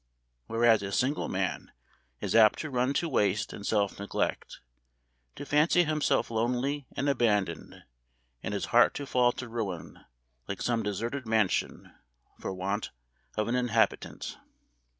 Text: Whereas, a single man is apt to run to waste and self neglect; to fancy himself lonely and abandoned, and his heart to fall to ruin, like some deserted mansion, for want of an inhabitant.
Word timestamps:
Whereas, 0.47 0.81
a 0.81 0.91
single 0.91 1.29
man 1.29 1.71
is 2.21 2.33
apt 2.33 2.57
to 2.61 2.71
run 2.71 2.91
to 2.95 3.07
waste 3.07 3.53
and 3.53 3.63
self 3.63 3.99
neglect; 3.99 4.59
to 5.35 5.45
fancy 5.45 5.83
himself 5.83 6.31
lonely 6.31 6.87
and 6.93 7.07
abandoned, 7.07 7.83
and 8.41 8.55
his 8.55 8.65
heart 8.73 8.95
to 8.95 9.05
fall 9.05 9.31
to 9.33 9.47
ruin, 9.47 9.99
like 10.47 10.59
some 10.59 10.81
deserted 10.81 11.27
mansion, 11.27 11.93
for 12.39 12.51
want 12.51 12.89
of 13.37 13.47
an 13.47 13.53
inhabitant. 13.53 14.39